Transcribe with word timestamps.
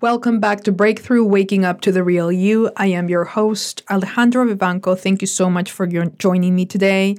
Welcome 0.00 0.38
back 0.38 0.62
to 0.62 0.70
Breakthrough 0.70 1.24
Waking 1.24 1.64
Up 1.64 1.80
to 1.80 1.90
the 1.90 2.04
Real 2.04 2.30
You. 2.30 2.70
I 2.76 2.86
am 2.86 3.08
your 3.08 3.24
host, 3.24 3.84
Alejandra 3.86 4.48
Vivanco. 4.48 4.96
Thank 4.96 5.20
you 5.22 5.26
so 5.26 5.50
much 5.50 5.72
for 5.72 5.88
joining 5.88 6.54
me 6.54 6.66
today. 6.66 7.16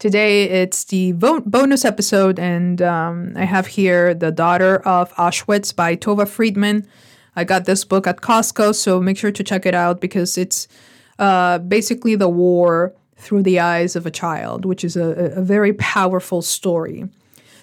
Today 0.00 0.42
it's 0.50 0.82
the 0.82 1.12
bonus 1.12 1.84
episode, 1.84 2.40
and 2.40 2.82
um, 2.82 3.34
I 3.36 3.44
have 3.44 3.68
here 3.68 4.12
The 4.12 4.32
Daughter 4.32 4.78
of 4.78 5.12
Auschwitz 5.14 5.72
by 5.76 5.94
Tova 5.94 6.26
Friedman. 6.26 6.84
I 7.36 7.44
got 7.44 7.66
this 7.66 7.84
book 7.84 8.08
at 8.08 8.16
Costco, 8.16 8.74
so 8.74 9.00
make 9.00 9.16
sure 9.16 9.30
to 9.30 9.44
check 9.44 9.64
it 9.64 9.76
out 9.76 10.00
because 10.00 10.36
it's 10.36 10.66
uh, 11.20 11.58
basically 11.58 12.16
the 12.16 12.28
war 12.28 12.92
through 13.18 13.44
the 13.44 13.60
eyes 13.60 13.94
of 13.94 14.04
a 14.04 14.10
child, 14.10 14.64
which 14.64 14.82
is 14.82 14.96
a, 14.96 15.32
a 15.36 15.42
very 15.42 15.74
powerful 15.74 16.42
story. 16.42 17.08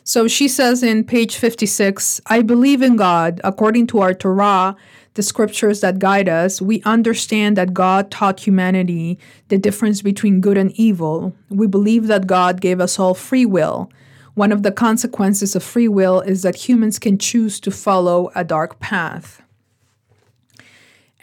So 0.07 0.29
she 0.29 0.47
says 0.47 0.83
in 0.83 1.03
page 1.03 1.35
56 1.35 2.21
I 2.27 2.41
believe 2.41 2.81
in 2.81 2.95
God. 2.95 3.41
According 3.43 3.87
to 3.87 3.99
our 3.99 4.13
Torah, 4.13 4.77
the 5.15 5.21
scriptures 5.21 5.81
that 5.81 5.99
guide 5.99 6.29
us, 6.29 6.61
we 6.61 6.81
understand 6.83 7.57
that 7.57 7.73
God 7.73 8.09
taught 8.09 8.39
humanity 8.39 9.19
the 9.49 9.57
difference 9.57 10.01
between 10.01 10.39
good 10.39 10.57
and 10.57 10.71
evil. 10.79 11.35
We 11.49 11.67
believe 11.67 12.07
that 12.07 12.25
God 12.25 12.61
gave 12.61 12.79
us 12.79 12.97
all 12.97 13.15
free 13.15 13.45
will. 13.45 13.91
One 14.33 14.53
of 14.53 14.63
the 14.63 14.71
consequences 14.71 15.57
of 15.57 15.63
free 15.63 15.89
will 15.89 16.21
is 16.21 16.41
that 16.43 16.69
humans 16.69 16.99
can 16.99 17.17
choose 17.17 17.59
to 17.59 17.69
follow 17.69 18.31
a 18.33 18.45
dark 18.45 18.79
path. 18.79 19.41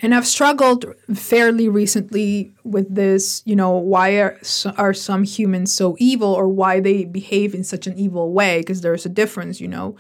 And 0.05 0.15
I've 0.15 0.27
struggled 0.27 0.85
fairly 1.15 1.67
recently 1.67 2.53
with 2.63 2.95
this, 2.95 3.41
you 3.47 3.57
know, 3.57 3.71
why 3.71 4.11
are, 4.19 4.39
are 4.77 4.93
some 4.93 5.25
humans 5.25 5.73
so 5.73 5.97
evil 5.99 6.31
or 6.31 6.47
why 6.47 6.79
they 6.79 7.07
behave 7.07 7.55
in 7.55 7.65
such 7.65 7.87
an 7.87 7.99
evil 7.99 8.31
way? 8.31 8.61
Because 8.61 8.83
there's 8.83 9.07
a 9.07 9.09
difference, 9.09 9.63
you 9.63 9.69
know. 9.69 9.97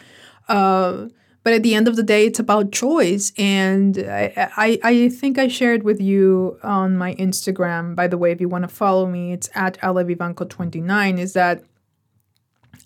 Uh, 0.46 1.06
but 1.42 1.54
at 1.54 1.62
the 1.62 1.74
end 1.74 1.88
of 1.88 1.96
the 1.96 2.02
day, 2.02 2.26
it's 2.26 2.38
about 2.38 2.70
choice. 2.70 3.32
And 3.38 3.96
I, 3.98 4.50
I, 4.58 4.78
I 4.82 5.08
think 5.08 5.38
I 5.38 5.48
shared 5.48 5.84
with 5.84 6.02
you 6.02 6.58
on 6.62 6.98
my 6.98 7.14
Instagram, 7.14 7.94
by 7.94 8.06
the 8.06 8.18
way, 8.18 8.30
if 8.30 8.42
you 8.42 8.48
want 8.50 8.64
to 8.64 8.68
follow 8.68 9.06
me, 9.06 9.32
it's 9.32 9.48
at 9.54 9.80
alevivanco29, 9.80 11.18
is 11.18 11.32
that 11.32 11.64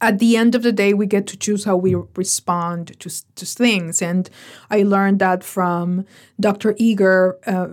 at 0.01 0.19
the 0.19 0.37
end 0.37 0.55
of 0.55 0.63
the 0.63 0.73
day, 0.73 0.95
we 0.95 1.07
get 1.07 1.27
to 1.29 1.37
choose 1.37 1.65
how 1.65 1.77
we 1.77 1.95
respond 2.17 2.99
to, 3.01 3.35
to 3.35 3.47
things. 3.47 4.03
And 4.03 4.29
I 4.71 4.83
learned 4.83 5.19
that 5.21 5.45
from 5.45 6.05
Dr. 6.41 6.75
Eger 6.79 7.39
uh, 7.47 7.69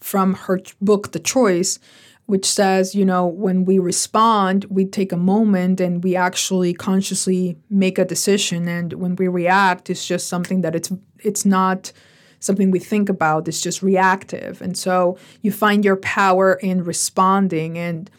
from 0.00 0.34
her 0.34 0.60
book, 0.80 1.12
The 1.12 1.20
Choice, 1.20 1.78
which 2.26 2.46
says, 2.46 2.94
you 2.94 3.04
know, 3.04 3.26
when 3.26 3.64
we 3.64 3.78
respond, 3.78 4.64
we 4.66 4.84
take 4.84 5.12
a 5.12 5.16
moment 5.16 5.80
and 5.80 6.02
we 6.02 6.16
actually 6.16 6.72
consciously 6.72 7.56
make 7.68 7.98
a 7.98 8.04
decision. 8.04 8.68
And 8.68 8.92
when 8.94 9.16
we 9.16 9.28
react, 9.28 9.90
it's 9.90 10.06
just 10.06 10.28
something 10.28 10.62
that 10.62 10.74
it's 10.74 10.92
it's 11.18 11.44
not 11.44 11.92
something 12.40 12.70
we 12.70 12.78
think 12.78 13.08
about, 13.08 13.46
it's 13.46 13.60
just 13.60 13.82
reactive. 13.82 14.60
And 14.60 14.76
so 14.76 15.16
you 15.42 15.52
find 15.52 15.84
your 15.84 15.96
power 15.96 16.54
in 16.54 16.84
responding 16.84 17.78
and 17.78 18.10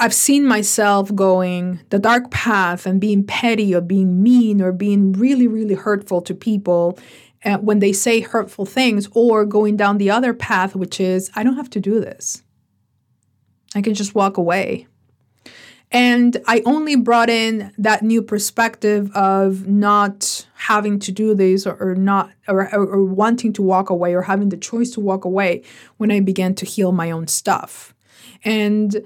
I've 0.00 0.14
seen 0.14 0.46
myself 0.46 1.14
going 1.14 1.80
the 1.90 1.98
dark 1.98 2.30
path 2.30 2.86
and 2.86 2.98
being 2.98 3.22
petty 3.22 3.74
or 3.74 3.82
being 3.82 4.22
mean 4.22 4.62
or 4.62 4.72
being 4.72 5.12
really, 5.12 5.46
really 5.46 5.74
hurtful 5.74 6.22
to 6.22 6.34
people 6.34 6.98
uh, 7.44 7.58
when 7.58 7.80
they 7.80 7.92
say 7.92 8.20
hurtful 8.20 8.64
things, 8.64 9.08
or 9.12 9.44
going 9.44 9.76
down 9.76 9.98
the 9.98 10.10
other 10.10 10.32
path, 10.32 10.74
which 10.74 11.00
is, 11.00 11.30
I 11.34 11.42
don't 11.42 11.56
have 11.56 11.70
to 11.70 11.80
do 11.80 12.00
this. 12.00 12.42
I 13.74 13.82
can 13.82 13.92
just 13.92 14.14
walk 14.14 14.38
away. 14.38 14.86
And 15.90 16.36
I 16.46 16.62
only 16.64 16.96
brought 16.96 17.28
in 17.28 17.72
that 17.76 18.02
new 18.02 18.22
perspective 18.22 19.10
of 19.14 19.66
not 19.66 20.46
having 20.54 20.98
to 21.00 21.12
do 21.12 21.34
this 21.34 21.66
or, 21.66 21.76
or 21.76 21.94
not 21.94 22.30
or, 22.48 22.74
or, 22.74 22.86
or 22.86 23.04
wanting 23.04 23.52
to 23.54 23.62
walk 23.62 23.90
away 23.90 24.14
or 24.14 24.22
having 24.22 24.48
the 24.48 24.56
choice 24.56 24.90
to 24.92 25.00
walk 25.00 25.26
away 25.26 25.62
when 25.98 26.10
I 26.10 26.20
began 26.20 26.54
to 26.54 26.64
heal 26.64 26.92
my 26.92 27.10
own 27.10 27.26
stuff. 27.26 27.94
And 28.44 29.04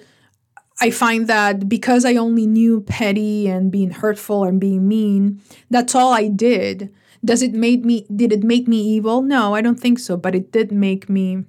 I 0.80 0.90
find 0.90 1.28
that 1.28 1.68
because 1.68 2.04
I 2.04 2.16
only 2.16 2.46
knew 2.46 2.80
petty 2.80 3.48
and 3.48 3.70
being 3.70 3.90
hurtful 3.90 4.44
and 4.44 4.60
being 4.60 4.88
mean, 4.88 5.40
that's 5.70 5.94
all 5.94 6.12
I 6.12 6.28
did. 6.28 6.92
Does 7.24 7.42
it 7.42 7.52
make 7.54 7.84
me 7.84 8.06
did 8.14 8.32
it 8.32 8.42
make 8.42 8.68
me 8.68 8.80
evil? 8.82 9.22
No, 9.22 9.54
I 9.54 9.60
don't 9.60 9.80
think 9.80 9.98
so, 9.98 10.16
but 10.16 10.34
it 10.34 10.52
did 10.52 10.72
make 10.72 11.08
me 11.08 11.44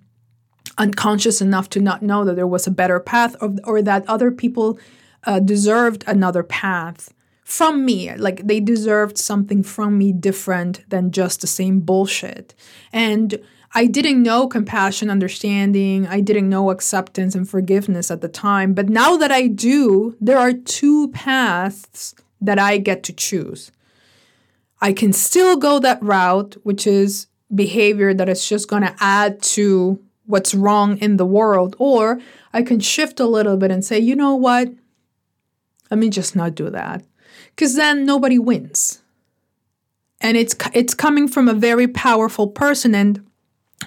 unconscious 0.78 1.42
enough 1.42 1.70
to 1.70 1.80
not 1.80 2.02
know 2.02 2.24
that 2.26 2.36
there 2.36 2.48
was 2.48 2.68
a 2.68 2.72
better 2.72 3.00
path 3.00 3.36
or, 3.42 3.56
or 3.64 3.82
that 3.82 4.08
other 4.08 4.32
people 4.32 4.80
uh, 5.24 5.40
deserved 5.40 6.04
another 6.08 6.44
path 6.44 7.14
from 7.46 7.86
me. 7.86 8.14
Like 8.18 8.46
they 8.48 8.60
deserved 8.60 9.18
something 9.18 9.64
from 9.64 9.98
me 9.98 10.12
different 10.12 10.84
than 10.90 11.12
just 11.12 11.40
the 11.40 11.48
same 11.48 11.80
bullshit. 11.80 12.54
And 12.92 13.40
I 13.74 13.86
didn't 13.86 14.24
know 14.24 14.48
compassion, 14.48 15.10
understanding, 15.10 16.08
I 16.08 16.22
didn't 16.22 16.50
know 16.50 16.72
acceptance 16.72 17.36
and 17.36 17.48
forgiveness 17.48 18.10
at 18.10 18.22
the 18.22 18.28
time. 18.28 18.74
But 18.74 18.90
now 18.90 19.16
that 19.18 19.32
I 19.32 19.48
do, 19.48 20.18
there 20.20 20.40
are 20.40 20.54
two 20.54 21.10
paths 21.10 22.16
that 22.42 22.58
I 22.58 22.80
get 22.80 23.04
to 23.04 23.14
choose. 23.14 23.72
I 24.82 24.92
can 24.92 25.14
still 25.14 25.56
go 25.56 25.80
that 25.80 26.02
route, 26.02 26.56
which 26.64 26.88
is 26.88 27.28
behavior 27.54 28.14
that 28.14 28.28
is 28.28 28.48
just 28.48 28.68
going 28.68 28.84
to 28.84 28.96
add 29.00 29.42
to 29.44 30.00
what's 30.26 30.56
wrong 30.56 30.98
in 30.98 31.18
the 31.18 31.26
world, 31.26 31.76
or 31.78 32.20
I 32.54 32.64
can 32.64 32.80
shift 32.80 33.20
a 33.20 33.28
little 33.28 33.56
bit 33.56 33.70
and 33.70 33.86
say, 33.86 34.00
you 34.00 34.16
know 34.16 34.36
what? 34.36 34.70
Let 35.92 36.00
me 36.00 36.10
just 36.10 36.36
not 36.36 36.56
do 36.56 36.72
that. 36.72 37.04
Because 37.56 37.76
then 37.76 38.06
nobody 38.06 38.38
wins. 38.38 39.02
And 40.22 40.38
it's 40.38 40.56
it's 40.74 40.94
coming 40.94 41.28
from 41.28 41.48
a 41.48 41.54
very 41.54 41.88
powerful 41.88 42.48
person 42.48 42.94
and 42.96 43.26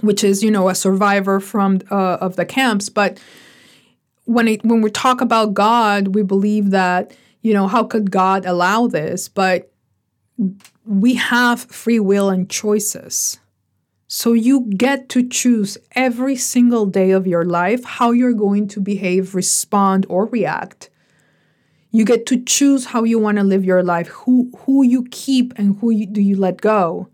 which 0.00 0.22
is 0.22 0.42
you 0.42 0.50
know 0.50 0.68
a 0.68 0.74
survivor 0.74 1.40
from 1.40 1.80
uh, 1.90 2.18
of 2.20 2.36
the 2.36 2.46
camps. 2.46 2.88
But 2.88 3.18
when 4.24 4.48
it, 4.48 4.64
when 4.64 4.82
we 4.82 4.90
talk 4.90 5.20
about 5.20 5.54
god 5.54 6.08
we 6.08 6.22
believe 6.22 6.70
that 6.70 7.16
you 7.40 7.54
know 7.54 7.66
how 7.66 7.84
could 7.84 8.10
god 8.10 8.46
allow 8.46 8.86
this? 8.86 9.28
But 9.28 9.70
we 10.84 11.14
have 11.14 11.62
free 11.62 12.00
will 12.00 12.30
and 12.30 12.48
choices. 12.48 13.38
So 14.06 14.32
you 14.32 14.70
get 14.74 15.10
to 15.10 15.28
choose 15.28 15.76
every 15.92 16.36
single 16.36 16.86
day 16.86 17.10
of 17.10 17.26
your 17.26 17.44
life 17.44 17.84
how 17.84 18.12
you're 18.12 18.32
going 18.32 18.68
to 18.68 18.80
behave 18.80 19.34
respond 19.34 20.06
or 20.08 20.24
react 20.26 20.88
you 21.90 22.04
get 22.04 22.26
to 22.26 22.42
choose 22.44 22.86
how 22.86 23.04
you 23.04 23.18
want 23.18 23.38
to 23.38 23.44
live 23.44 23.64
your 23.64 23.82
life 23.82 24.08
who 24.08 24.50
who 24.58 24.84
you 24.84 25.06
keep 25.10 25.52
and 25.56 25.78
who 25.80 25.90
you, 25.90 26.06
do 26.06 26.20
you 26.20 26.36
let 26.36 26.60
go 26.60 27.08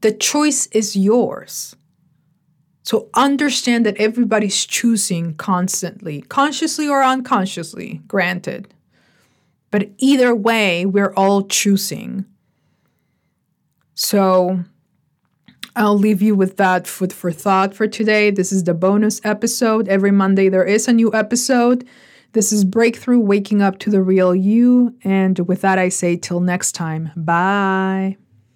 the 0.00 0.12
choice 0.12 0.66
is 0.68 0.96
yours. 0.96 1.74
So 2.82 3.08
understand 3.14 3.84
that 3.84 3.96
everybody's 3.98 4.64
choosing 4.64 5.34
constantly, 5.34 6.22
consciously 6.22 6.88
or 6.88 7.02
unconsciously, 7.02 8.00
granted. 8.06 8.72
But 9.70 9.90
either 9.98 10.34
way, 10.34 10.86
we're 10.86 11.12
all 11.14 11.42
choosing. 11.42 12.24
So 13.94 14.64
I'll 15.76 15.98
leave 15.98 16.22
you 16.22 16.34
with 16.34 16.56
that 16.56 16.86
food 16.86 17.12
for 17.12 17.30
thought 17.30 17.74
for 17.74 17.86
today. 17.86 18.30
This 18.30 18.52
is 18.52 18.64
the 18.64 18.72
bonus 18.72 19.20
episode. 19.22 19.88
Every 19.88 20.12
Monday, 20.12 20.48
there 20.48 20.64
is 20.64 20.88
a 20.88 20.92
new 20.92 21.12
episode. 21.12 21.86
This 22.32 22.52
is 22.52 22.64
Breakthrough 22.64 23.20
Waking 23.20 23.62
Up 23.62 23.78
to 23.80 23.90
the 23.90 24.02
Real 24.02 24.34
You. 24.34 24.94
And 25.02 25.38
with 25.40 25.62
that, 25.62 25.78
I 25.78 25.88
say 25.88 26.16
till 26.16 26.40
next 26.40 26.72
time. 26.72 27.10
Bye. 27.16 28.16